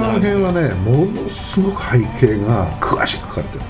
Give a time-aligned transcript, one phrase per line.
[0.00, 3.60] タン編はねものすごく背景が詳しく書かれてる。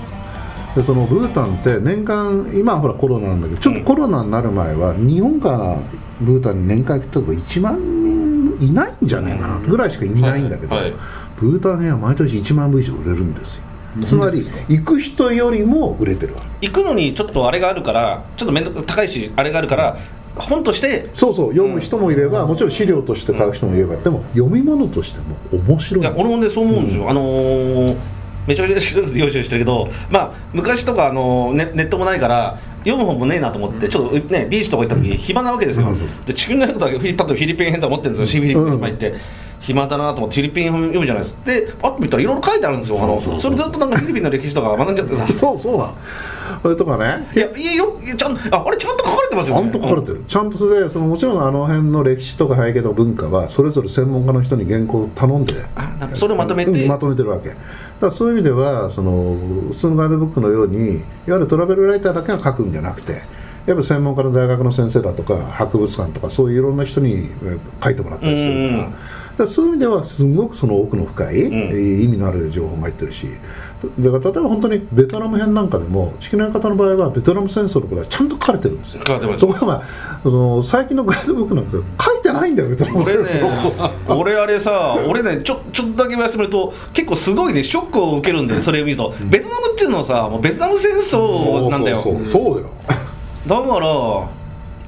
[0.77, 5.77] でそのブータンって年間今はほらコロナなんだけどちょっとコロナになる前は日本から
[6.21, 10.93] ブータンに年間行くとこ1万人いないんじゃねえかなぐらいしかいないんだけど、はい。
[10.93, 11.01] はい
[11.41, 13.65] ブータン編は毎年1万部以上売れるんですよ。
[14.05, 16.69] つまり行く人よりも売れてるわけ。
[16.69, 19.97] 行くのにちょっとあれがあるからちょっと面倒高いしあれがあるから
[20.37, 26.01] 本としてそうそう読む人もいれば、もちろん資料として買う人もいれば、でも読み物としても面白い。
[26.01, 27.97] いや俺もねそう思うんですよ、あのー
[28.47, 35.89] めちゃめちゃ用意してるけど、まあ、昔とか、あのーネネットもないから読む本もねえなと思って、ちょっとねビーチとか行った時暇なわけですよ、
[36.27, 38.27] で地球のことだけフィリ例えばフィリピン編とか持ってるんですよ。
[38.27, 39.15] シーフィリピンに行って、
[39.61, 41.45] 暇だなと思ってフィリピン編読むじゃないですか。
[41.45, 43.05] でパッと見たらいろいろ書いてあるんですよ。
[43.05, 45.33] あのそれずっとなんかフィリピンの歴史とか学んじゃってさ。
[45.33, 45.77] そうそう。
[45.77, 45.95] なの
[46.63, 47.29] それとかね。
[47.35, 48.01] いやいやよ。
[48.05, 50.25] いやちゃんああれちゃんと書かれてますよ、ね、ちゃんと書かれてる。
[50.27, 55.55] ちゃんとそれでそのもちろんあの辺の歴史とか背景とか文化はそれぞれ専門家の人に原稿を頼んで。
[55.75, 56.71] あなそれをまとめて。
[56.71, 57.49] うんまとめてるわけ。
[57.49, 57.61] だか
[58.07, 59.37] らそういう意味ではその
[59.71, 63.23] 普通のガイドブックのようにいわゆるトラベルライターだけが書くんじゃなくて
[63.67, 68.95] やっぱ専門家の大学の先生だとか博物館とかそういういろんな人にえ書いてもらったりしてるから,、うん
[69.47, 71.53] そういう意味ではすごくその奥の深い、ん。
[71.53, 73.27] えー意味のある情報が入ってるし
[73.99, 79.05] だから例えば本当にベトナム編なんかでも地球の方の場合はベトナム戦争のことはちゃんと書かれてるんですよ。
[79.05, 79.83] ところが
[80.23, 81.73] その最近のガイドブックなんか
[82.05, 83.31] 書いてないんだよベトナム戦 俺ね
[84.07, 92.01] 争、俺あれさ、俺ね、ちょちょっとだけ言わせてもらうと、結構すごいね、ショックを受けるんで、それを見ると、ベトナムっていうのはさ、もうベトナム戦争なんだよ。
[92.01, 92.71] そうそうよ
[93.47, 93.87] だから、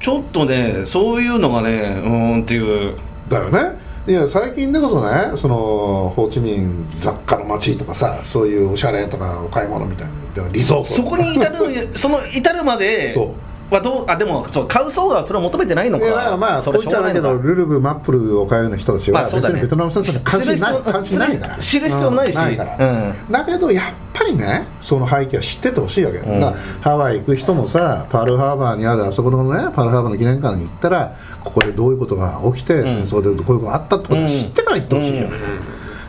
[0.01, 2.95] ちょっとね、そういうのがね、うーんっていう、
[3.29, 17.55] だよねいや最近でこそねそのホーチミン雑貨の街とかさそういうおしゃれとかお買い物みたいなリゾートそこに至る、その至るまでそうはどう、あでも、そう買う層がそれを求めてないのか、だからまあそれこう言っちゃないけどしょうがないのか。
[17.55, 19.55] ルルブマップルを買うような人たちは別まあそうだね。
[19.55, 21.57] にベトナム戦争に関心なないから。
[21.57, 22.35] 知る必要ないし。
[22.35, 22.41] うん。
[22.41, 23.31] ないから、うん。
[23.31, 26.39] だけどやっぱりねその背景は知っててほしいわけ、ん。
[26.39, 35.39] だからハワイ行く人もさパールハーバーにあるあそこのねパールハーバーの記念館に行ったらここでどういうことが起きて、戦争でこういうことがあったってことを知ってから行ってほしいじゃない、うん。
[35.39, 35.65] だか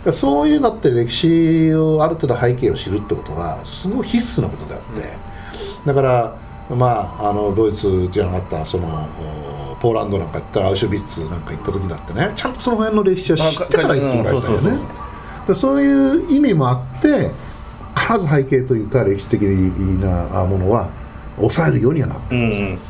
[0.07, 5.09] らそういうのって歴史をある程度背景を知るってことはすごい必須なことであって、
[5.87, 6.37] だから
[6.71, 8.87] まああのドイツじゃなかったその
[9.73, 14.79] おポーランドなんか行ったらアウシュビッツなんか行った時だってねちゃんとその辺の歴史は知ってから行ってもらいたいよね。
[15.47, 17.31] でそういう意味もあって
[17.95, 20.91] 必ず背景というか歴史的なものは
[21.37, 22.75] 抑えるようにはなってうるんですよ、ん。
[22.77, 22.85] だか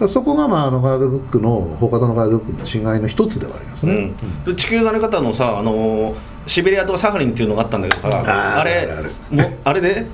[0.00, 4.44] らそこがまああのガイドブックの他のガイドブックの違いの一つではありますね、うん。
[4.44, 6.16] で地球のあり方のさ、あのー
[6.48, 9.10] シベリアとサハリンっていうのがあったんだけどさ、あれあるある。
[9.30, 10.06] もうあれで、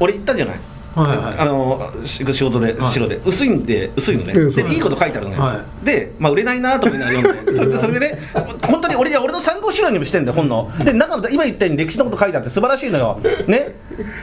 [0.00, 0.60] 俺行ったじゃない。
[0.94, 1.38] はいはい。
[1.38, 2.92] あの仕事で、はい。
[2.92, 3.20] 白で。
[3.24, 7.52] 薄いんで薄いのね、でいいこと書いてあるのよ、はで、まあ、売れないなと思いながら読んで。
[7.54, 8.18] それでそれでね
[8.62, 10.70] 本当に俺俺の参考資料にもしてんだよ本の。
[10.84, 13.20] で中の今言ったように歴史のこと書いてあって素晴らしいのよ。
[13.46, 13.74] ね。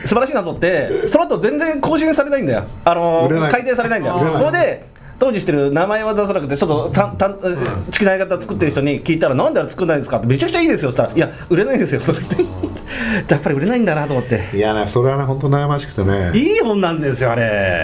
[0.06, 2.64] 素晴らしいなと思ってその後全然更新されないんだよ。
[2.86, 4.34] あの改訂されないんだよ。
[4.38, 4.91] それで
[5.22, 7.30] 当時してる名前は出さなくてちょっとたた
[7.92, 10.18] 地球の相方作ってる人に聞いたらなんであれ作んないんですか？
[10.18, 10.90] ってめちゃくちゃいいですよ。
[10.90, 12.02] そしたらいや売れないんですよ。
[13.30, 14.50] やっぱり売れないんだなと思って。
[14.52, 16.32] いやねそれはね本当悩ましくてね。
[16.34, 17.42] いい本なんですよあで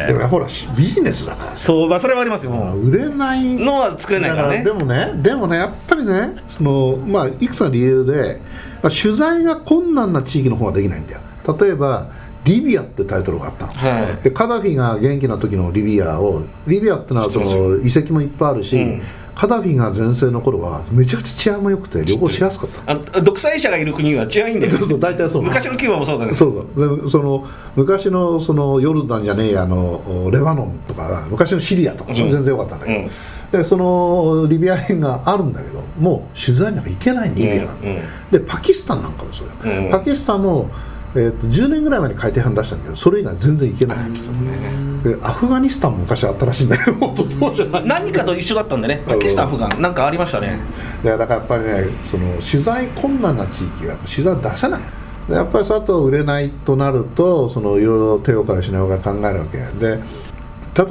[0.08, 1.58] れもねほらビジネスだからさ。
[1.58, 2.52] そうまあそれはありますよ。
[2.84, 4.58] 売れないのは作れないからね。
[4.58, 8.42] だでもねでもねやっぱりねそのまあいくつかの理由で、
[8.82, 11.20] まあ、取材が困難な地域の方はできないんだよ。
[11.60, 12.08] 例えば
[12.48, 14.24] リビアってタイトルがあったの、はい。
[14.24, 19.02] でカダフィが元気な時のリビアをリビアってのはその遺跡もいっぱいあるし、うん。
[19.36, 25.44] カダフィが前世の頃はめちゃくちゃ治安も良くて旅行しやすかったあの独裁者がいる国は違うんだよ、そうそう大体そう。
[25.44, 27.04] 昔のキューバもそうだねそうそう。
[27.04, 32.18] でその昔のそのヨルダンじゃねえやあのレバノンとか昔のシリアとか、うん。
[32.18, 33.10] 全然良かったんだけど、うん。
[33.52, 37.96] でそのリビア編があるんだけどもう取材なんか行けないリビアなんだ、うん。
[37.96, 38.04] うん。
[38.32, 39.54] でパキスタンなんかもそうよ、
[39.84, 39.92] うん。
[39.92, 40.72] パキスタンも、
[41.18, 43.98] えー、と10年ぐらい前に海底版出したんだけどそれ以外全然行けない、
[45.04, 47.86] でアフガニスタンも昔あったらしいんだけどもっとそうじゃない。
[47.86, 49.04] 何かと一緒だったんでね。
[49.08, 49.82] パキスタンアフガン。
[49.82, 50.60] なんかありましたね。
[51.04, 54.82] でだからやっぱりねその取材困難な地域は取材出せない。
[55.28, 60.00] でやっぱりその後売れないとなるとそのいろいろ手を変えしながら考えるわけで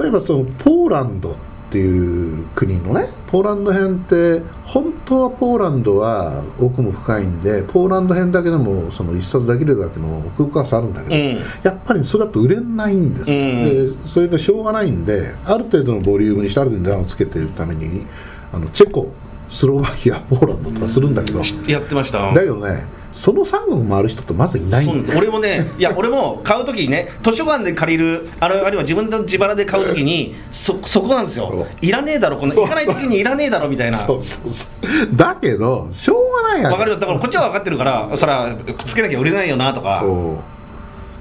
[0.00, 11.44] 例えばそのポーランドっていう国のねポーランド編って本当はポーランドは奥も深いんでポーランド編だけでもその一冊できるだけの奥深さあるんだけど、うん。
[11.64, 13.32] やっぱりそれだと売れないんです。
[13.32, 13.64] よ、うん。
[13.64, 18.06] でそれでしょうがないんである程度のボリュームにしてある程度の値段をつけているために
[18.52, 19.12] あのチェコ
[19.48, 22.32] スロバキアポーランドとかするんだけど、やってました。
[22.32, 22.86] だけどね
[23.16, 35.16] その3国回る人ってまずいないん俺もね、いや、 俺も買うときにね、図書館で借りる、あるあるいは自分の自腹で買うときに、そそこなんですよ、いらねえだろ、この行かないときにいらねえだろみたいな、そうそうそう。
[35.16, 40.38] だけどしょうがないやんわかるよ、だからこっちは分かってるから、そら、くっつけなきゃ売れないよなとか、そ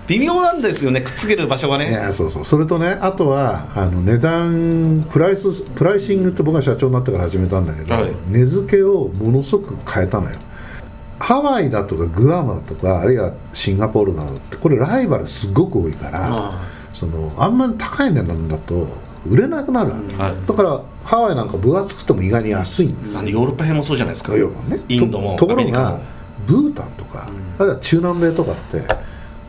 [0.08, 1.94] 微妙なんですよね、くっつける場所がういね。
[1.94, 2.44] やそうそう。
[2.44, 8.12] それとねあとはあの値段プライスプライシングって僕が社長になってから始めたんだけど、はい。
[8.30, 10.36] 値付けをものすごく変えたのよ
[11.26, 16.62] ハワイだとかグアムだとかあるいはシンガポールだとってこれライバルすごく多いからあ
[16.94, 18.88] そのあんまり高い値段だと
[19.28, 20.36] 売れなくなるわけ、はい。
[20.46, 24.82] だからハワイなんか分厚くても意外に安いんですヨーロッパ編もそうじゃないですか、ヨーロッパね。
[24.88, 26.00] インドもとところが
[26.46, 28.84] ブータンとか、あるいは中南米とかって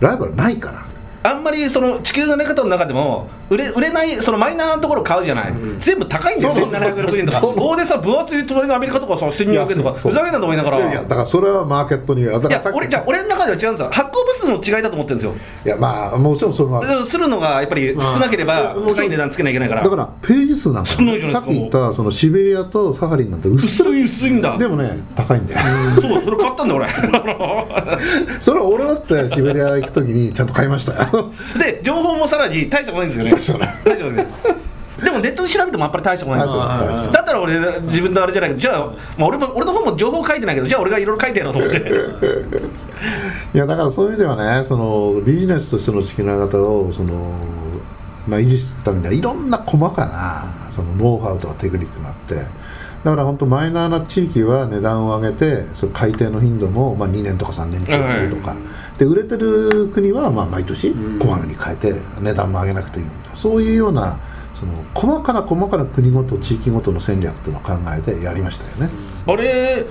[0.01, 0.86] ライバルないから
[1.27, 5.81] あんまりその地球の寝方の中でも売れ売れないそのマイナーなところ買うじゃない、うん。
[5.81, 10.79] 全部高いんですよそう そう1760円とかそう大でさ分厚い隣のアメリカとかさ1200円とかふざけんなと思いながら。
[10.79, 12.41] いやだからそれはマーケットにいや
[12.73, 13.89] 俺じゃあ俺の中では違うんですよ。
[13.91, 15.35] 発行部数の違いだと思ってるんですよ。
[15.65, 19.85] いやまあもちろんそれはするのがやっぱり少なければうん高い値段つけなきゃいけないから。
[19.85, 21.03] だからページ数なんですか
[21.33, 24.57] さっき言ったそのシベリアとサハリンなんて薄薄い薄いんだ。
[24.59, 25.61] でもね高いんだよ。
[26.01, 26.87] そうそれ買ったんだ俺。
[28.41, 31.16] それは俺だってシベリア行く時にちゃんと買いましたよ
[31.59, 33.75] で情報もさらに大したことないんですよね。
[33.85, 34.27] 大したことない
[35.03, 37.53] でもネットで調べてもやっぱり大したことないんですだったら俺
[37.83, 38.87] 自分のあれじゃないけどじゃあ、
[39.19, 41.79] まあ、俺も俺の方も情報書いてないけどじゃあ俺がいろいろ書いてやろうと思って。
[43.55, 47.35] いやだからそういう意味ではねそのビジネスとしての地球の方をその、
[48.27, 52.47] まあ、維持するためにはいろんな細かなそのノウハウとかテクニックがあって
[53.07, 58.57] だから本当マイナーな地域は値段を上げてその改定の頻度もまあ2年とか3年に1回するとか、
[58.99, 61.19] で売れてる国はまあ毎年うん。
[61.21, 63.37] こまめに変えて値段も上げなくていいみたいな。
[63.37, 64.19] そういうような
[64.57, 68.91] その細かな細かな国ごと地域ごとの戦略っていうのを考えてやりましたよね。
[69.25, 69.87] あれ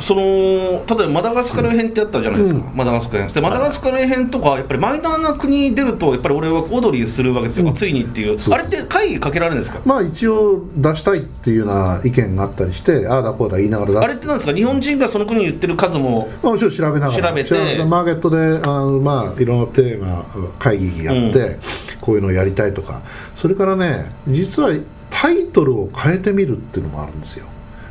[0.00, 2.76] その例えばマダガスカル編ってあったじゃないですか、うん。
[2.76, 3.32] マダガスカル編。
[3.32, 7.74] でマダガスカル編とかやっぱりマイナーな国に出るとやっぱり俺は小躍りするわけですよ、うん。
[7.74, 8.38] ついにっていう。
[8.52, 9.82] あれって会議かけられるんですか？
[9.84, 14.02] まあ一応出したいっていうような意見があったりしてああだこうだ言いながら出す。
[14.04, 14.56] あれってなんですか？
[14.56, 17.28] 日本人がその国に言ってる数もまあもちろん調べながら。
[17.28, 17.84] 調べて。
[17.84, 20.24] マーケットであの、まあ、いろんなテーマ
[20.58, 21.58] 会議やって、うん。
[22.00, 23.02] こういうのをやりたいとか。
[23.34, 24.70] それからね実は
[25.10, 27.44] タイトルを変えてみるっていうのもあるんですよ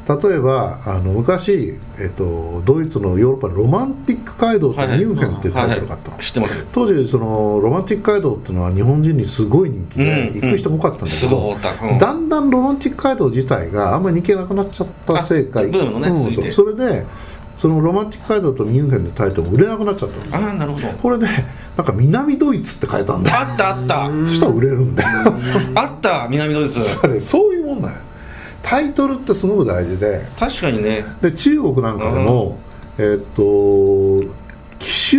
[0.08, 6.18] 例えばあの昔、えっと、ドイツのヨーロッパのロマンティック街道とミュンヘンっていうタイトルがあったの、
[6.72, 11.56] 当時そのロマンティック街道っていうのは日本人にすごい人気で、うん行く人も多かったんだけど、
[12.00, 17.06] だんだんロマンティック街道自体があんまり人気がなくなっちゃったせいかあブームのねうんそれで
[17.58, 20.88] そのロマンティック街道とミュンヘンのタイトルも売れなくなっちゃったんですあなるほど。
[20.88, 21.28] これで
[21.78, 23.38] なんか南ドイツって書いたんだよ。
[23.38, 24.10] あったあった。
[24.26, 25.10] そしたら売れるんだよ。
[25.76, 26.80] あった南ドイツ。
[27.04, 27.96] あれそういうもんだよ
[28.64, 30.26] タイトルってすごく大事で。
[30.40, 31.06] 確かにね。
[31.22, 32.58] で中国なんかでも、
[32.98, 33.26] えーっ
[34.26, 34.32] と
[34.80, 35.18] 紀州、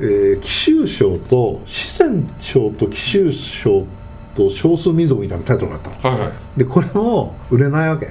[0.00, 3.86] えー紀州省と四川省と紀州省
[4.34, 6.16] と少数民族みたいなタイトルがあったの。
[6.16, 6.58] はいはい。
[6.58, 8.06] でこれも売れないわけ。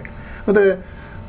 [0.51, 0.77] で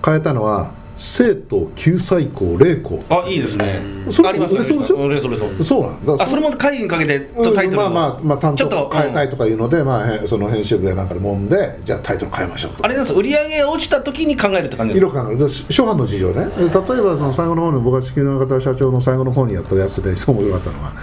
[0.04, 0.72] 変えたのは
[1.04, 3.00] 生徒救済校霊校。
[3.10, 3.80] あいいですね。
[4.08, 6.24] それあります売れそうそう売れそうそうなんだ。
[6.24, 12.84] あそれも会議にかけてうんタイトルもまあまあまあ担ちょっと当変えたいとかいうので、まあ、へその編集部やなんかで揉んでじゃあタイトル変えましょうと。
[12.84, 13.18] あれなんです。
[13.18, 15.12] 売り上げが落ちた時に考えるって感じですか？
[15.12, 15.38] 色考える。
[15.38, 16.46] で初版の事情ね。
[16.46, 20.94] で例えばその最後の方に僕が地球の方社長の最後の方にやったやつで面白かったのは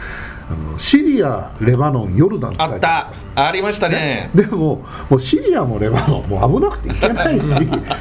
[0.49, 3.13] あのシリアレバノンヨルダンあった。
[3.35, 4.31] ありましたね。
[4.33, 7.39] でももうシリアもレバノンも危なくて行けない。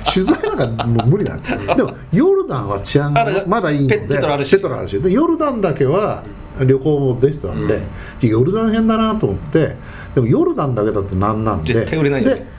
[0.05, 1.75] し 取材なんかもう無理なんだ。
[1.75, 4.37] でもヨルダンは治安がまだいいのでペペトロあ
[4.83, 6.25] るしでヨルダンだけは
[6.65, 7.81] 旅行もできたんで、
[8.21, 9.77] ヨルダン編だなと思って
[10.15, 12.59] でもヨルダンだけだとなんなんで絶対売れないよでね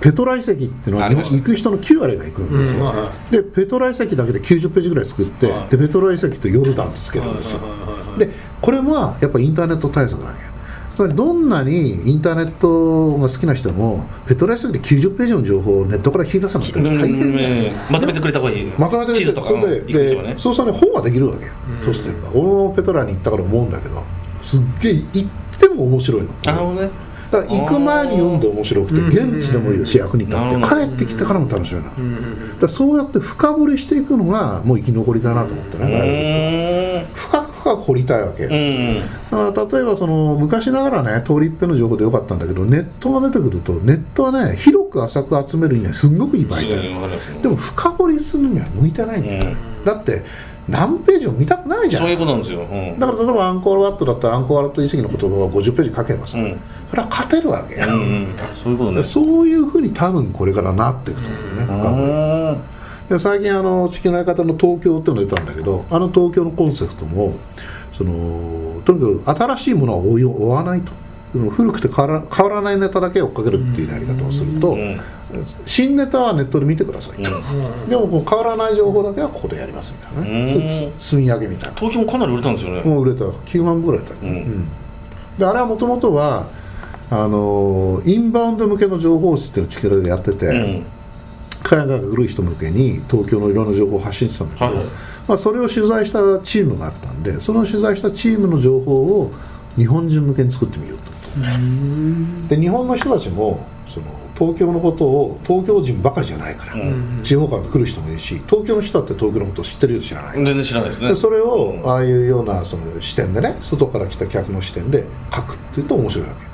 [0.00, 2.84] ペトラ遺跡っていうのはありました行く人の9割が行くんですよ、うん。
[2.84, 7.60] はでペトラ遺跡だけで90ページぐらい作って、はいでペトラ遺跡とヨルダンってつけるんですよ、
[8.16, 10.48] でこれはやっぱインターネット対策なんや。
[10.94, 18.66] つまりどんなにインターネットが好きな人もペトラ遺跡で90ページの情報をネットから引き出すのって大変だよまとめてくれた方がいい。
[18.76, 20.34] まとめて地図とかのそれで行く人はね。
[20.34, 21.84] でそうするとね本ができるわけよ、うん。
[21.84, 24.02] そうするとやっぱ俺もペトラに行ったから思うんだけど
[24.42, 25.28] すっげえ行っ
[25.60, 26.28] ても面白いの。
[26.44, 26.90] なるほどね。
[27.30, 29.36] だから行く前に読んで面白くてうん。
[29.38, 30.66] 現地でもいいし役に立って。
[30.66, 31.92] 帰ってきてからも楽しみなの。
[31.96, 49.84] うんうんだそうやって深掘りしていくのがもう生き残りだなと思ってうね、深く深深く掘りたいわけ、うんだから例えばその昔ながらね通り一遍の情報でよかったんだけどネットが出てくるとネットはね広く浅く集めるにはすごくいい媒体でも深掘りするには向いてないんだよ、うん。
[49.84, 50.24] だって
[50.68, 52.02] 何ページも見たくないじゃん。
[52.02, 52.98] そういうことなんですよ、うん。
[52.98, 56.60] だから例えばアンコールワットだったらアンコールワット遺跡の言葉を50ページ書けばさ、うん。
[56.90, 58.36] それは勝てるわけよ、うんうん。
[58.62, 59.02] そういうことね。
[59.02, 62.12] そういうふうに多分これからなっていくと思うんだよね、深掘り。
[62.12, 62.56] あ
[63.08, 67.34] で最近あの地球の方の東京っていうのが出たんだけどあの東京のコンセプトも
[67.92, 70.92] そのとにかく新しいものは追い追わないと。
[71.50, 74.98] 古くて変わら変わらないネタだけ追っかけるっていうやり方をすると、うん。
[75.66, 77.30] 新ネタはネットで見てくださいと、
[77.86, 81.74] でもこう変わらない情報だけはここでやりますみたいなね、積み上げみたいな。
[81.76, 83.26] 東京もかなり売れたんですよね、もう売れた。
[83.26, 84.38] 9万部ぐらいだったよ、うん。
[84.38, 84.68] うん。
[85.38, 86.46] であれはもともとは
[87.10, 90.82] あのインバウンド向けの情報誌っていうのを地球でやってて、うん
[91.68, 94.86] 海外が来る人向けに東京のいろんな情報を発信してたんだけど、はい
[95.28, 99.32] まあ、それを取材したチームがあったんでその取材したチームの情報を
[99.76, 101.12] 日本人向けに作ってみようと
[102.48, 104.06] で日本の人たちもその
[104.38, 107.20] 東京のことを東京人ばかりじゃないから、うん。
[107.24, 111.08] 地方から来る人もいるし東京の人だって東京のことを知ってるよう知らない、全然知らないですね。
[111.08, 116.47] でそれをああいうようなその視点でね外から来た客の視点で書くっていうと面白いわけ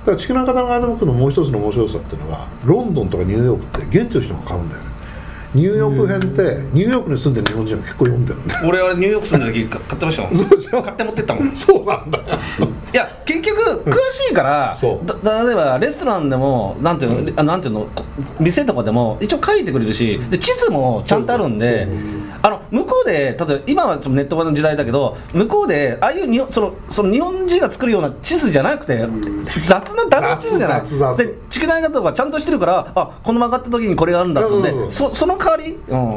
[0.00, 4.90] だから地球の方のガイドブックのもう一つの面白さっていうのはロンドンとかニューヨークって現地の人が買うんだよね。
[5.52, 10.36] ニューヨーク編ってニューヨークに住んでる日本人は結構読んでるんだよ俺あれニューヨーク住んでる時か買ってましたもん。
[10.36, 11.48] そうでしょ買って持ってったもん。
[11.48, 12.18] い そうなんだ。
[12.18, 12.24] よ
[12.92, 15.22] や結局詳しいからそう。
[15.24, 18.04] だ例えばレストランでもなんていうのあなんていうのこ
[18.38, 29.06] 店とかでも一応書いてくれるしで地図もちゃんとあるんでそうそうあの向こうで例えば今はちょっとネットの時代だけど向こうでああいう日本そのその日本人が作るような地図じゃなくて
[29.64, 30.80] 雑なダメ地図じゃない。
[30.82, 36.12] 雑雑で地球大学とかちゃんとしてるからあこの曲がった時にこれがあるんだってんでそうその代わり、うん、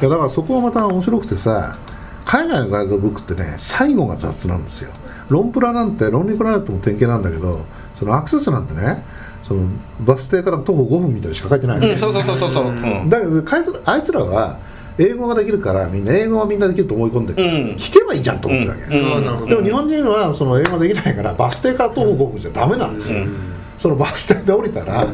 [0.00, 1.78] いやだからそこはまた面白くてさ
[2.24, 4.90] 海外のガイドブックってね最後が雑なんですよ。
[5.28, 9.04] ロンプラなんてロンリープラネットも典型なんだけどそのアクセスなんてね
[9.42, 9.66] その
[10.00, 11.80] バス停から徒歩5分みたいにしか書いてない。
[11.80, 13.08] の、うん、そうそうそうそうそう、うん。
[13.08, 14.58] だけどあいつらは
[14.98, 17.50] 英語ができるからみんな英語はみんなできると思い込んでる、うん。
[17.76, 19.48] 聞けばいいじゃんと思ってるわけ、うん。
[19.48, 23.36] でも日本人はその英語できないからバス停から徒歩5分じゃダメなんですよ、うん。
[23.78, 25.06] そのバス停で降りたら、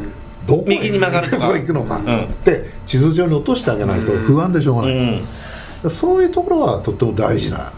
[0.47, 1.47] どこに曲がるとか。
[1.47, 4.93] 行くのか、んって地図上に落としてあげないと不安でしょうがない、
[5.85, 5.91] うん。
[5.91, 7.73] そういうところはとっても大事な、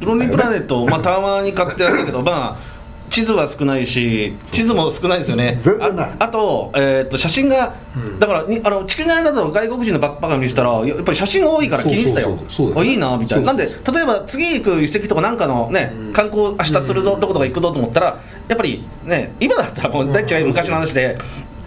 [0.00, 2.69] ロンリープラネット、まあ、たまに買ってやったけど、まあ、
[3.10, 6.10] 地図は少ないし、地図も少ないですよね、全然ない。
[6.18, 7.74] ああと,、えー、と写真が、
[8.20, 12.38] だからにあの地球の方の外国人のバックパッカー見せたら、やっぱり写真が多いから気にしたよ。
[12.84, 21.18] いいなみたいな、なんで、例えば次行く遺跡とかなんかのね、観光、明日するどどことか行くぞと思ったら、やっぱりね、今だったらもう大違い昔の話で。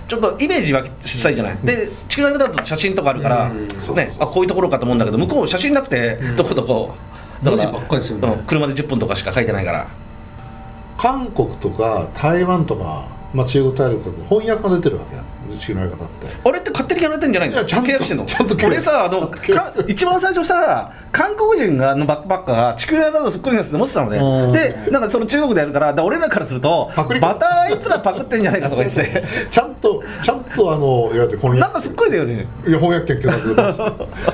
[0.05, 3.67] ちょっとイメージはしたいじゃない、で地球の方だと写真とかあるから、うん。
[3.95, 6.93] ね、あこういうところかと思うんだけど向こう写真なくて、どこどこ。
[7.41, 8.27] だから文字ばっかりですよね。
[8.27, 9.87] うん車で10分とかしか書いてないから
[10.97, 15.23] 韓国とか台湾とか、まあ、中国大陸とか翻訳が出てるわけや。
[15.59, 16.49] 地球のやり方って。
[16.49, 17.55] あれって勝手にやられてんじゃないの？
[17.55, 18.25] いやちゃんと契約してんの？
[18.25, 19.29] ちゃんと俺さあの
[19.87, 24.51] 一番最初さ韓国人がのバックパッカーが地球の方そっくりなやつで持ってたのうん。
[24.53, 29.23] ねでなんかその中国でやるからだ俺らからするとまたあいつらパクってんじゃないかとか言って。
[29.51, 31.59] ちゃんとちゃんとあのいわゆる翻訳。
[31.59, 32.47] なんかそっくりだよね。
[32.65, 33.55] いや翻訳権許諾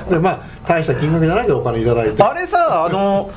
[0.10, 2.22] でまあ大した金額じゃないけどお金いただいて。
[2.24, 3.32] あれさあの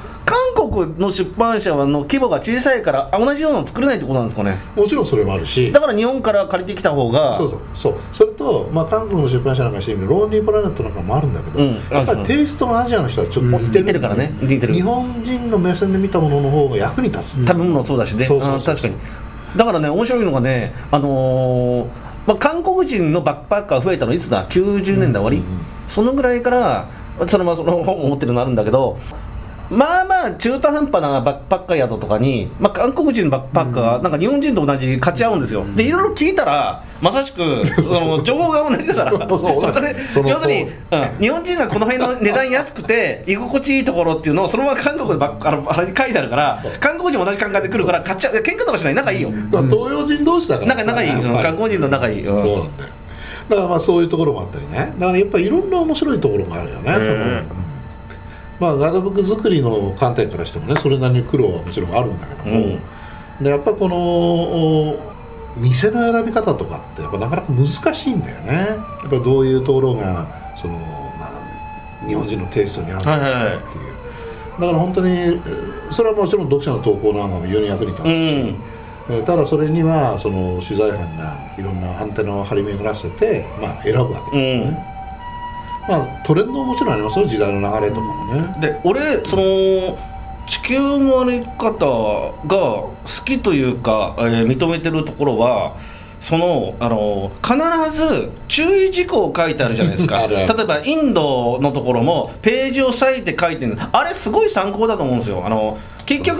[0.54, 4.56] 韓国の出版社の規模が小さいから同じようなの作れないってことなんですかね？
[4.74, 5.70] もちろんそれもあるし。
[5.72, 7.36] だから日本から借りてきた方が。
[7.36, 7.60] そうそう。
[7.74, 7.94] そう。
[8.12, 11.74] それと、まあ、韓国の出版社なんかしてみるローンリープラネットなんかもあるんだけど、うん。
[11.90, 14.32] やっぱりテイストがアジアの人はちょっと似てる,、似てるからね。
[14.40, 18.24] 日本人の目線で見たものの方が役に立つ、食べ物もそうだしね。
[18.24, 18.94] そうそうそう確かに。
[19.56, 21.88] だからね面白いのがねあのー
[22.26, 25.42] まあ、韓国人のバックパッカー増えたのいつだ？90年代終わり、
[25.88, 26.88] そのぐらいから
[27.28, 28.98] そのまあその本を持ってるのあるんだけど
[29.72, 40.66] まあまあ中途半端なバックパッカー宿とかに、まあ、韓国人のバックパッカーがなんか日本人と同じ勝ち合うんですよ、でいろいろ聞いたらまさしくその情報が同じだから そうそうそこでその要するに、う。
[40.66, 40.70] ん、
[41.20, 48.94] 日本人がこの辺の値段安くて居心地いいところっていうのをそのまま韓国でばっ あのあれに書いてあるから韓国人も同じ考えで来るから買っちゃういや喧嘩とかしない。
[48.94, 50.74] 仲いいよ、東洋人同士だから。
[50.74, 51.10] 仲仲いい、
[51.42, 52.90] 韓国人の仲いい、うんそうなんだよ
[53.48, 54.94] だからまあそういうところもあったりね。
[54.98, 57.06] だからやっぱりいろんな面白いところがあるよね、その。
[57.06, 57.42] うん
[58.62, 62.78] まあガイドブック作りの観点からしてもねそれなりに苦労はもちろんあるんだけども、
[63.40, 65.12] でやっぱこのお
[65.56, 68.52] 店の選び方とかってやっぱなかなか難しいんだよね。
[68.52, 68.76] や
[69.08, 70.74] っぱどういうところがその、
[71.18, 73.62] まあ、日本人のテイストに合うのかっていう、はいはいはい。
[74.60, 78.14] だから本当にえーそれはもちろん読者の投稿なんかも非常に役に立つし、うん。
[79.10, 84.91] えーただそれにはその取材班がいろんなアンテナを張り巡らせて、まあ、選ぶわけですよね、
[85.88, 89.98] まあトレンドももちろんありますよ時代の流れとかもね、で俺その
[90.46, 92.92] 地球の歩き方が好
[93.24, 95.76] きというか、えー認めてるところは
[96.20, 100.26] そのあの必ず注意事項を書いてあるじゃないですか。
[100.30, 103.76] 例えばインドのところもページを割いて書いてる。
[103.92, 105.42] あれすごい参考だと思うんですよ。
[105.44, 106.36] あの結局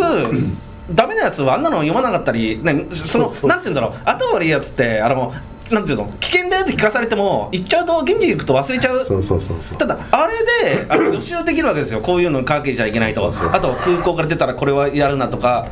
[0.93, 3.91] ダメなやつはあんなの読まなかったり、ね、そのなんて言うんだろう。
[4.05, 5.33] 頭悪いやつってあの
[5.73, 6.12] なんていうの？
[6.21, 9.05] 危険だよって聞かされても言っちゃうと現地行くと忘れちゃう。
[9.05, 9.79] そうそうそうそう。
[9.79, 10.35] ただあれ
[10.75, 12.00] であの 予習できるわけですよ。
[12.00, 15.69] こういうのかけちゃいけないとあと空港から出たらこれはやるなとか。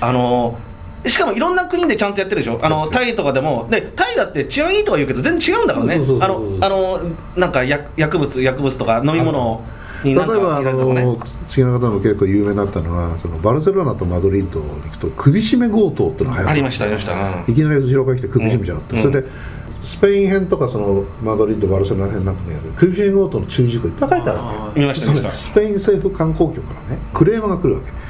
[0.00, 0.58] あの
[1.06, 2.58] しかもいろんな国でちゃんとやってるでしょ。
[2.62, 3.68] あのタイとかでも。
[3.70, 6.00] でタイだって治安いいとか言うけど全然違うんだからね。
[6.20, 7.00] あのあの
[7.36, 9.74] なんか薬薬物薬物とか飲み物に
[10.04, 11.18] 例えばあの
[11.48, 17.52] 次の方も結構有名になったのはそのバルセロナとマドリードに行くと首絞め強盗っていうのが流行ありましたありました、うん。
[17.52, 19.02] いきなり後ろから来て首絞めちゃうって、うん。
[19.02, 19.28] それで
[19.80, 25.32] スペイン編とかそのマドリードバルセロナ編なんかね首絞め強盗の注意事項いっぱい書いてあるわけ。
[25.32, 28.04] スペイン政府観光局からねクレームが来るわけ。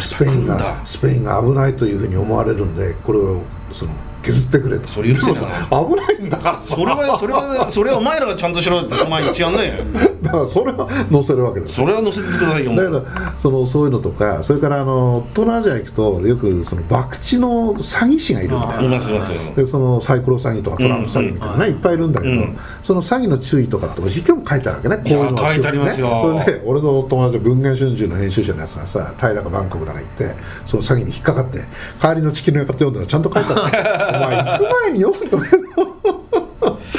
[0.00, 3.92] スペインがスペインが危ないというふうに思われるんでこれをその
[4.26, 4.88] 削ってくれと。
[4.88, 5.34] それ許せない
[5.70, 6.60] 危ないんだから。
[6.60, 9.80] さそれはそれはそれはお前らがちゃんとしろって前に違うね。
[10.22, 12.74] だからそれは載せるわけですそれは載せてくださいよ。
[12.74, 13.04] だけど
[13.38, 18.82] そのそういうのとかそれからあの東南アジアに行くとよくその博打の詐欺師がいるんだよ。
[18.82, 19.32] いますいます。
[19.56, 22.58] でそのサイコロ詐欺とかトランプ詐欺みたいなね、いっぱいいるんだけど、うん。
[22.82, 24.96] その詐欺の注意とかって実況も書いてあるわけね。
[24.96, 26.34] こういうの書いてありますよ。
[26.34, 31.64] ね、それで俺の友達文藝春秋の編集者のやつがさタイだかバンコクだか行ってその詐欺に引っかかって
[32.00, 35.96] 帰りの地球の館読んだらちゃんと書いてあったお前行く前に読んどけよ。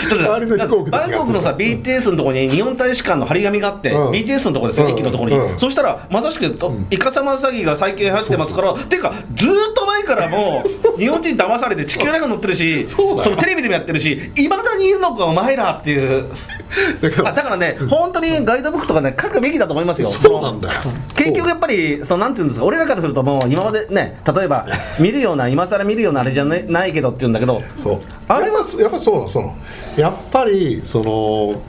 [0.10, 4.10] 帰りの飛行機のバンコクのさ BTS のところに日本大使館の張り紙があって、うん。
[4.12, 4.94] BTS のところですよ、うん。
[4.94, 5.60] 駅のところに、うん。
[5.60, 10.64] そしたらまさしくと、イカサマ詐欺が最近流行ってますからていうかずーっと前からも
[10.96, 16.26] う 日本人騙されて地球なんか乗ってるしそのテレビでもやってるしいまだにいるのかお前らっていう。
[17.02, 20.12] だからあだからね本当にガイドブックとかね書くべきだと思いますよ。
[20.12, 20.70] そうなんだ
[21.16, 24.68] 結局やっぱりそのなんていうんですか俺らからするともう今までね例えば
[25.00, 28.00] 見るような今更見るようなあれじゃねないけどっていうんだけどそう。
[28.28, 29.56] あれはやっぱやっぱそうなのその
[29.98, 31.62] やっぱりその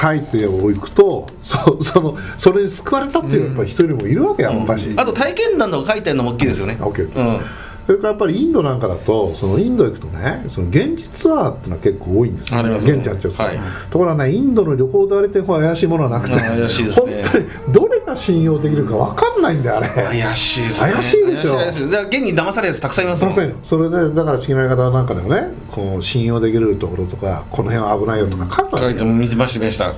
[0.00, 6.76] 書いておくとそそのそれに救われたっていうやっぱり一人もいるわけやっぱし、あと体験談とか書いてるのも大きいですよね。
[6.80, 7.40] うん。
[7.86, 12.76] それからやっぱりインドなんかだとそのインド行くとねその現地ツアーっていうのは結構多いんですよね。
[12.76, 13.60] 現地あっちゃうはい。
[13.90, 17.17] ところがねインドの旅行代理店は怪しいものはなくてうん怪しいです本
[17.70, 19.88] どれが信用できるか分かんないんだよあれ。
[19.88, 20.92] 怪しいですね。
[20.92, 21.56] 怪しいでしょ。
[21.56, 21.90] 怪です。
[21.90, 23.34] だから現に騙されるやつたくさんいますもん。
[23.64, 28.90] それでだから地球の方なんかでもねこう信用できるところとかこの辺は危ないよとか書くわけよ。
[28.92, 29.88] 書いても見ましたした。
[29.88, 29.96] ね、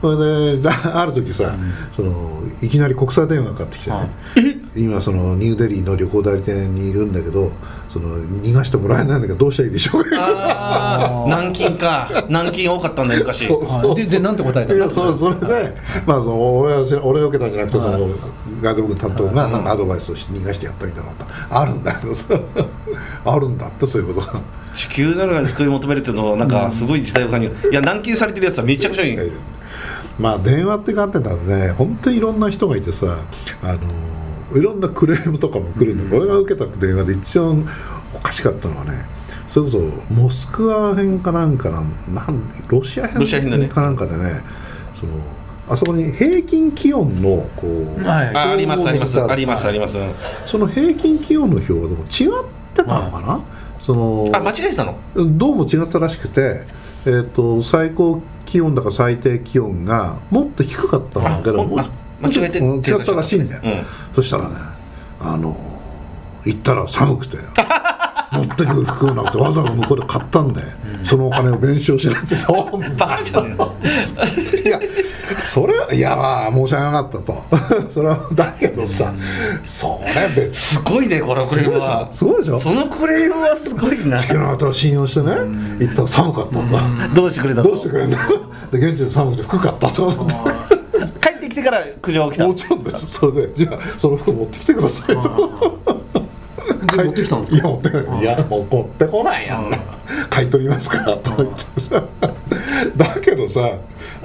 [0.00, 1.54] それでだ ある時さ、
[1.92, 7.52] そのいきなり国際電話がかかってきてね、今そのニューデリーの旅行代理店にいるんだけど
[7.90, 10.16] その逃がしてもらえないんだけどどうしたらいいでしょうか。
[10.16, 12.08] ああ南京か。
[12.28, 13.48] 南京多かったんだよ昔。
[13.48, 13.96] そうそう。
[13.96, 14.78] ででなんて答えたの？
[14.78, 15.76] いやそれそれで、
[16.06, 18.08] まあ、その俺は俺が受けたんじゃなくてその
[18.62, 22.40] ガイドブック担当がなんかアドバイスをして逃がしてやったみたいなのがあるんだけどさ
[23.24, 24.26] あるんだってそういうこと。
[24.26, 24.40] が。
[24.72, 27.72] 地球ながら救い求めるっていうのはなんかすごい時代を感じる。
[27.72, 29.18] いや軟禁されてるやつはめちゃくちゃいい。
[30.16, 33.24] まあ電話って観点だとね本当にいろんな人がいてさ
[33.62, 33.78] あの
[34.54, 37.68] いろんなクレームとかも来るんだ、俺が受けた電話で一番
[38.14, 39.04] おかしかったのはね
[39.48, 39.78] それこそ
[40.12, 44.42] モスクワ編かなんかなんなんロシア編かなんかでね
[44.94, 45.12] その
[45.68, 48.34] あそこに平均気温のこう、はい。
[48.34, 49.22] あありますあります。
[49.22, 49.96] ありますありまます。
[50.46, 53.40] その平均気温の表がでも違ってたのかな、
[53.78, 54.96] そのあ間違えてたの？
[55.14, 56.64] どうも違ったらしくて、
[57.06, 61.64] えー、と最高気温だか最低気温がもっと低かったんだけど
[62.20, 62.76] 間違えてうん。
[62.76, 63.86] 違ったらしいんだよ、うん。
[64.14, 64.54] そしたらね
[65.20, 65.56] あの
[66.44, 67.36] 行ったら寒くて
[68.32, 70.62] 持 ってくる服がなくてわざわざ向こうで買ったんで、
[71.04, 73.56] そのお金を弁償しないってそうバカじゃね。
[74.64, 74.80] いや
[75.42, 77.44] それはいやまあ申し訳なかったと。
[77.92, 79.12] それはだけどさ、
[79.64, 82.08] それ別すごいねこのクレームは。
[82.12, 84.18] すごいでしょそのクレームはすごいな。
[84.20, 85.32] 地球の後を信用してね。
[85.80, 86.70] 行ったら寒かったん。
[86.72, 87.68] だ、どうしてくれたの？
[87.70, 88.16] どうしてくれんの？
[88.72, 90.06] で現地で寒くて服買ったと。
[90.06, 90.26] 思っ
[90.68, 90.69] て
[91.50, 92.46] きてから苦情が来た。
[92.46, 95.16] もちろんですそれでじゃあその服持ってきてください。
[95.16, 95.80] と
[96.96, 99.78] で持ってきたんですいや持ってこないいやもう持ってこないやんな。
[100.30, 102.02] 買い取りますからと言ってさ。
[102.96, 103.78] だけどさ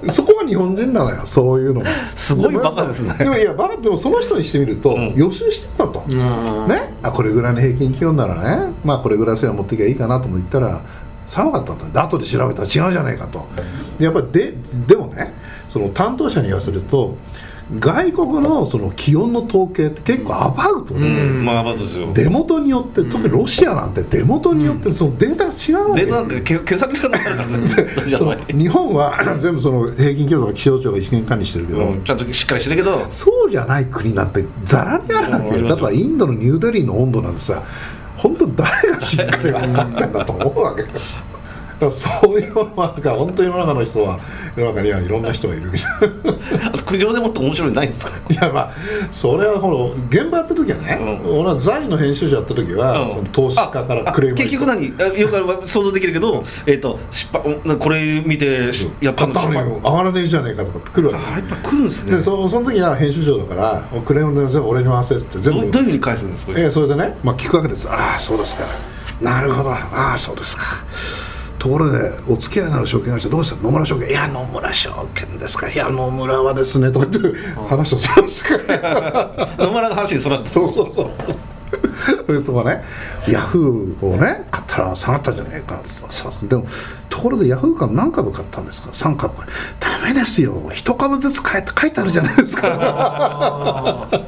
[0.10, 3.14] そこは日本人なのよそういうのがすごいバカですね。
[3.16, 5.14] でもいやバカでもその人にしてみると、ん。
[5.16, 6.68] 予習してたと、うん。
[6.68, 6.94] ね？
[7.02, 8.74] あこれぐらいの平均気温ならね。
[8.84, 10.82] まあこれぐらいすれば持ってきゃいいかなと思ったら
[11.28, 13.48] 寒かったんだで後で調べたら違うじゃないかと。
[13.98, 14.54] でやっぱりで
[14.88, 15.34] でもね
[15.76, 17.18] その担当者に言わせると
[17.78, 21.44] 外国のその気温の統計って結構アバウトで、うん。
[21.44, 22.14] まあまあですよ。
[22.14, 27.48] 出元によって特にロシアなんて出元によってそのデータが違うわけデータなんか消消さなるから
[28.48, 32.04] ね日本は 全部その平均気温とか気象庁が一元管理してるけど、うん。
[32.06, 33.06] ちゃんとしっかりしてるけど。
[33.10, 35.68] そうじゃない国なんてざらにあるわけようん。
[35.68, 37.64] だからインドのニューデリーの温度なんてさ
[38.16, 40.84] 本当誰がしっかり分かってんだと思うわけ。
[40.84, 40.88] よ
[41.92, 44.20] そういうのはなんか本当に世の中の人は
[44.56, 45.92] 世の中にはいろんな人がいるみたい
[46.62, 46.68] な。
[46.70, 48.12] あと苦情でもっと面白いのないんですか？
[48.30, 48.72] いやまあ
[49.12, 53.10] それはほら現場やった時はね、うん俺は財の編集者やった時は、うん。
[53.12, 54.94] その投資家からクレームあ結局何？
[55.00, 57.44] あよく想像できるけど、えー、と失敗
[57.78, 62.18] これ見てしやった買ったのに上がらねえじゃねえかとかって来るわけあやっぱ来るんですね。
[62.18, 65.72] でそその時は編集長だからクレームで全部俺に回せって全部。
[65.72, 66.54] どういうふうに返すんですか？
[66.58, 67.90] ええそれでね、まあ、聞くわけです。
[67.90, 68.64] ああそうですか。
[69.22, 69.72] なるほど。
[69.72, 70.84] ああそうですか
[71.66, 73.56] ところでお付き合いのある証券会社どうした？
[73.56, 74.08] 野村証券？
[74.08, 75.68] いや野村証券ですか。
[75.68, 77.36] いや野村はですねとか言って
[77.68, 79.50] 話をしますから。
[79.58, 81.10] 野村の話にそらすそうそうそう。
[82.28, 82.84] それとかね
[83.28, 85.82] ヤフーをね買ったら下がったじゃねえか。
[85.88, 86.68] そうそうでも
[87.10, 89.48] ところでヤフー株何株買ったんですか？3株か。
[89.80, 90.70] ダメですよ。
[90.70, 94.08] 1株ずつ買えって書いてあるじゃないですか。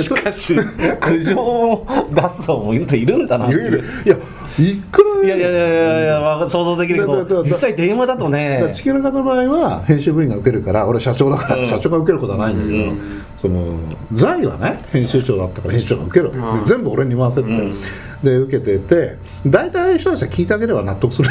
[0.00, 0.56] しかし
[0.98, 3.84] 苦情を出すのもいるんだなっているいる。
[4.06, 4.16] いや
[4.58, 5.24] いくら？
[5.24, 8.70] いやいやいやいや想像できるけど実際電話だとね。
[8.72, 11.66] 地球の方の場合は編集部員が受けるから俺社長だから、うん。
[11.66, 13.76] 社長が受けることはないんだけど、うんその
[14.12, 16.58] 財はね編集長だったから編集長が受ける、うん。
[16.60, 17.54] で全部俺に回せって、う。
[17.54, 17.74] ん。
[18.22, 21.28] で受けてて大体ああいう人たちは聞いてあげれば納得する、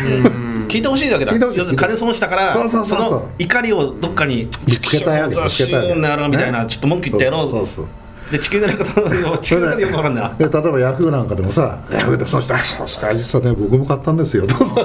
[0.67, 1.33] 聞いてほしいわけだ。
[1.33, 3.11] 要するに金損したからそうそうそうそう。
[3.11, 6.69] の怒りをどっかにぶつけたいわけぶつけたいみたいな、ね。
[6.69, 7.45] ちょっと文句言ってやろう。
[7.49, 7.87] そうそうそう
[8.31, 8.67] で地球の
[9.39, 10.33] 地球のやり方よくわかんな。
[10.39, 14.75] い例えばヤフーなんかでもさ「ヤフーでその人あそうですか実はね僕も買ったんですよ」とかさ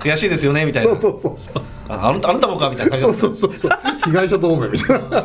[0.00, 0.90] 悔しいですよねみたいな。
[0.90, 1.62] そうそうそうそう。
[1.88, 3.70] ああなたあなたもかみたいな感じそうそうそうそう。
[4.04, 5.24] 被害者同盟みたいな。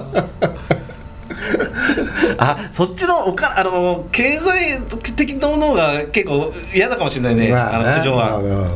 [2.37, 4.81] あそっちのおかあの経済
[5.15, 7.89] 的なものが結構嫌だかもしれないね、まあね。
[7.89, 8.69] あの苦情は、まあまあまあ。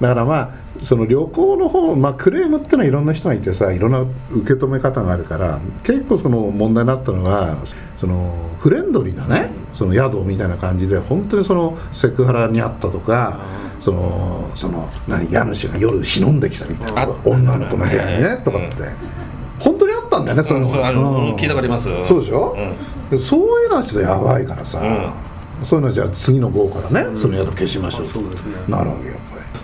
[0.00, 7.58] だからまあその旅行の方、まあ、クレームってのはいろんな人がいてさいろんな受け止め方があるから結構その問題になったのは
[7.98, 13.40] そのフレンドリーなねその宿みたいな感じで本当にそのセクハラにあったとか
[13.80, 19.22] そのその何家主が夜忍んできたみたいなあ女の子の部屋にねとかって。
[19.60, 21.36] 本当にあったんだよねそのうんそうあのうん。
[21.36, 21.84] 聞いたことあります。
[22.08, 23.10] そうでしょ、うん。
[23.10, 25.14] でそういうのはちょっとやばいからさ、
[25.62, 28.56] そういうのはじゃあ次の号からね、その宿消しましょうそうですね。
[28.66, 29.14] なるわけよ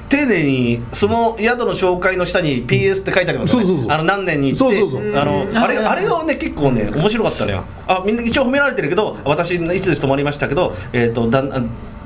[0.08, 3.92] 丁寧にその宿の紹介の下に PS って書いてありますよね、そうそうそう。
[3.92, 4.76] あの何年に行って。
[4.76, 5.16] そうそうそう。
[5.16, 5.56] あのうん。
[5.56, 7.64] あれああれがね結構ね面白かったのよ。
[7.86, 11.60] あみんな一応褒められてるけど私いつです泊まりましたけどえっ、と旦那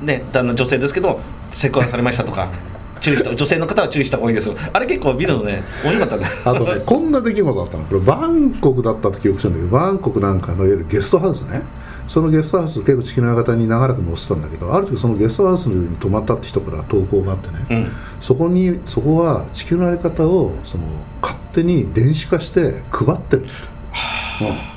[0.05, 2.49] ね旦那女性ですけどセクハラされましたとか
[2.99, 4.55] 注意した女性の方は注意した方がいいですよ。
[4.73, 6.31] あれ結構見るのね面白かったね。
[6.43, 7.83] あとねこんな出来事だったの。
[7.85, 11.61] これバンコクだったって記憶してるんだけどバンコクなんかのいわゆるゲストハウスね
[12.07, 17.91] そのゲストハウス結構地球の館に長らく載せてたんだけどある時そのゲストハウスに泊まったって人から投稿があってね、うん。
[18.19, 20.83] そこにそこは地球のやり方をその
[21.21, 23.47] 勝手に電子化して配ってる、うん、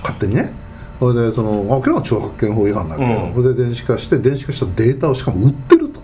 [0.02, 0.52] 勝手にね。
[0.98, 3.34] それでその明らかに著作権法違反だけど、うん。
[3.34, 6.00] それで電子化して電子化したデータをしかも売ってると。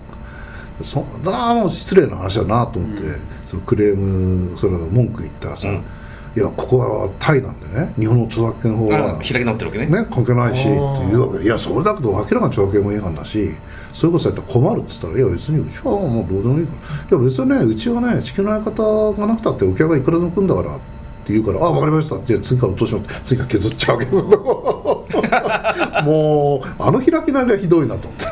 [0.82, 3.02] そんなもう失礼な話だなと思って、
[3.46, 5.84] そのクレームそれ文句言ったらさ、うん
[6.34, 7.92] いやここはタイなんでね。
[7.98, 9.12] 日本の著作権法は。
[9.12, 9.86] あ開き直ってるわけね。
[9.86, 10.60] ね、関係ないし。
[10.60, 11.44] っていうわけ。
[11.44, 13.54] いやそれだけど明らかに著作権法違反だし。
[13.92, 16.72] それこそやったら困るって言ったらいや別にうちはもうどうでもいいか
[17.10, 17.18] ら。
[17.18, 20.78] いや別にねうちはね地球の相方がなくたってお客がいくらでも来るんだからっ
[21.24, 24.22] て言うから「あ分かりました」じゃあ次から落とします次から削っちゃうわけです
[26.04, 28.26] もうあの開き直りはひどいなと思って。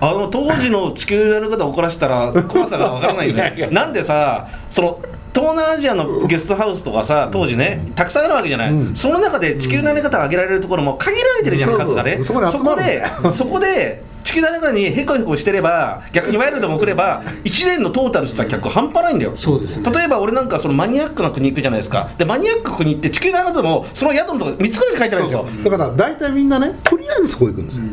[0.00, 3.68] あの当時の地球やる方を怒らせたら怖さがわからないよね。
[3.72, 4.98] なんでさその
[5.34, 8.96] 東南アジアのゲストハウスとかさ当時ねたくさんあるわけじゃない、うん。
[8.96, 19.36] その中で地球のやり方を上げられるところも限られてるじゃん、そうそう数がねそこでそこで地球のやり方にへこへこしてれば逆にワイルドも来れば1年のトータルした客半端ないんだよ。
[19.36, 19.90] そうですね。
[19.90, 22.10] 例えば俺なんかそのマニアックな国行くじゃないですか。
[22.16, 25.46] でマニアックな国行って地球のやり方もその宿のとこ3つぐらいしか書いてないんですよ。
[25.64, 27.84] だから大体みんなねとりあえずそこ行くんですよ、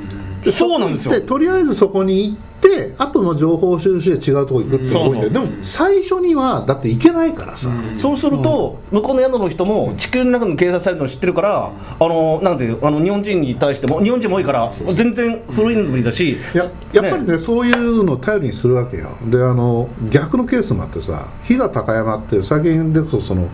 [0.45, 1.11] でそうなんですよ。
[1.11, 2.50] でとりあえずそこに行って
[2.97, 7.95] 後の情報収集で違うとこ行くってんだよ、うんでも最初にはだって行けないからさ、うん。
[7.95, 19.17] そうすると、向こうの宿の人も地球の中の警察されるの知ってるから、あのなんていうあの日本人に対しても日本人も多いから全然古いのりだしややっぱりねそういうのを頼りにするわけよ。
[19.25, 23.49] であの逆のケースもあってさ飛騨高山って最近でこそその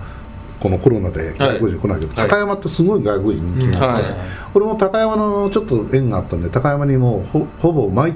[0.59, 2.29] このコロナで外国人来ないけど、はい。
[2.29, 4.19] 高山ってすごい外国人人気があって、はい。
[4.55, 8.15] 俺も高山のちょっと縁があったんで高山にもうほほぼ毎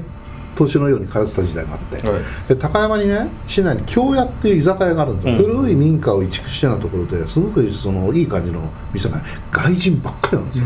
[0.56, 2.22] 年のように通ってた時代があって、はい。
[2.48, 5.60] で高山にね市内に京屋っていう居酒屋があるんですよ、うん。
[5.62, 8.62] 古い民家を移築したようなところですごくそのいい感じの
[8.94, 10.66] 店が外人ばっかりなんですよ、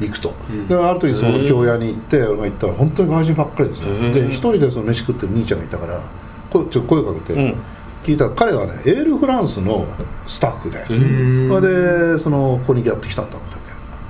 [0.00, 0.68] 行くと、うん。
[0.68, 3.86] である時その京屋に行って俺が行ったら本当に外人ばっかりですよ。
[4.12, 6.02] で一人でその飯食ってる兄ちゃんがいたから
[6.50, 7.54] こちょっと声かけて、うん。
[8.02, 9.86] 聞いたら彼はねエールフランスの
[10.26, 13.36] スタッフで、うんそれでそのここにやってきたんだ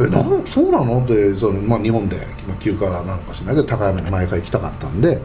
[0.01, 1.03] えなんそうなの？
[1.03, 2.17] ってその、まあ、日本で
[2.49, 5.21] まあ休暇なのかしらないけど高山に毎回来たかったんで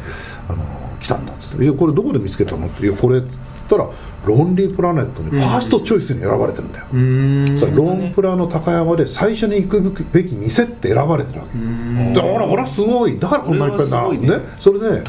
[0.49, 0.63] あの
[0.99, 3.27] 来たんだっつって「いやこれどこで見つけたの?」って「いやこれ」っつっ
[3.69, 3.87] たら
[4.25, 7.75] 「ロンリープラネット」にファーストチョイスに選ばれてるんだよ、うん。
[7.75, 12.13] ロンプラの高山で最初に行くべき店って選ばれてるわけ、うん。
[12.13, 13.19] だからほらすごい。
[13.19, 14.17] だからこんなにいっぱいなね。
[14.17, 14.35] ね。
[14.59, 15.03] それでね。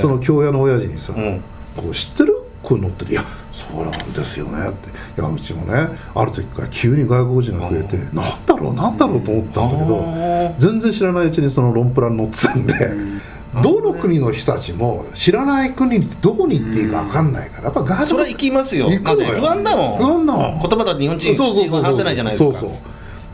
[0.00, 1.40] その京屋の親父にさ、うん。
[1.76, 2.36] こう知ってる？
[2.62, 3.04] こういうのって。
[3.04, 3.24] いや
[3.56, 4.90] そうなんですよねって。
[4.90, 12.74] いやうちもねある時から急に外国人が増えてなんだろうなんだろうと思ったんだけどあ全然知らないうちにそのロンプラに乗ってたんで、
[13.62, 18.90] どの国の人たちも知らない国にどこに行っていいか分かんないからやっぱ外国ーそれは行きますよ。
[18.90, 19.40] 行くのよ。
[19.40, 19.98] 不安だもん。
[19.98, 20.60] 不安だもん。
[20.60, 21.82] 言葉だって日本人そうそうそうそう。
[21.82, 22.58] 話せないじゃないですか。
[22.58, 22.78] そうそう。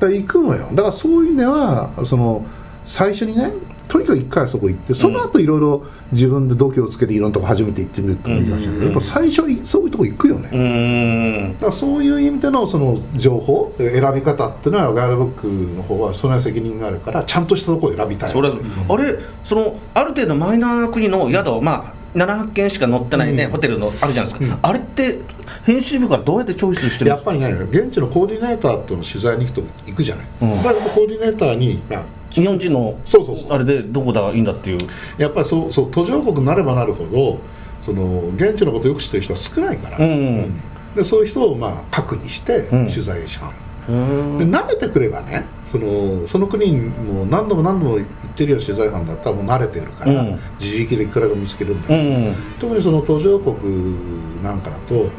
[0.00, 0.68] だから行くのよ。
[0.72, 2.44] だからそういう意味ではその
[2.84, 3.52] 最初にね
[3.92, 18.32] とにかく一回そこ行ってその後いろいろ自分で度胸をつけていろんなとこ初めて行ってみるってのもいいかもしれないけど、やっぱ最初いそういうとこ行くよね、だからそういう意味でのその情報選び方っていうのはガイドブックの方はそれは責任があるからちゃんとしたところを選びたい。
[18.32, 18.56] それは
[18.88, 23.50] あれそのある程度マイナーな国の宿をまあ78軒しか載ってないね、うん。
[23.50, 24.58] ホテルのあるじゃないですか、うん。
[24.62, 25.18] あれって
[25.64, 27.34] 編集部からどうやってチョイスしてるんですか？
[27.34, 30.48] やっぱりね現地のコーディネーターとの取材に行くと行くじゃない、うん。
[30.62, 33.52] コーディネーターに、まあ日本人のそうそうそう。
[33.52, 34.78] あれでどこだいいんだっていう。
[35.18, 37.38] やっぱりそうそう途上国になればなるほど
[37.84, 40.60] その現地のことをよく知ってる人は少ないから、うん
[40.96, 42.88] でそういう人をまあ核にしてうん。
[42.88, 43.52] 取材しは
[43.88, 44.34] る、うー。
[44.34, 50.40] んで慣れてくればねそのその国にもう何度も何度も行ってるような取材班だったらもう慣れてるから、うん。
[50.60, 53.56] 自力でいくらでも見つけるんだうけど、ん特にその途上国
[54.42, 55.10] なんかだとその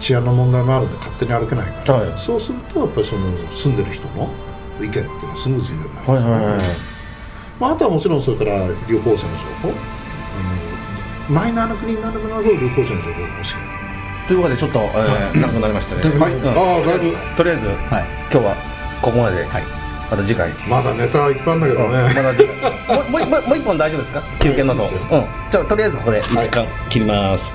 [0.00, 2.18] 治安の問題もあるんで勝手に歩けないから、はい。
[2.18, 4.28] そうするとやっぱりその住んでる人の
[4.84, 6.60] 意見っていうのはすごく重要になります、はいはいはい
[7.60, 9.26] まあ、あとはもちろんそれから旅行者の情
[9.62, 9.68] 報。
[9.68, 13.54] あのマイナーな国になるならば旅行者の情報が欲しい。
[14.28, 16.48] というわけでちょっと、えー長くなりましたね、はい、うん。
[16.48, 17.16] ああだいぶ。
[17.36, 17.76] とりあえずはい。
[18.30, 18.56] 今日は
[19.02, 19.36] ここまで。
[19.38, 19.62] で、はい。
[20.10, 20.50] また次回。
[20.70, 23.10] まだネタはいっぱいあるんだけどね、まだ次回。
[23.10, 24.22] もうもうもうもう一本大丈夫ですか？
[24.40, 24.88] 休憩のと、うん、
[25.50, 27.52] じゃあとりあえずここで一時間切ります、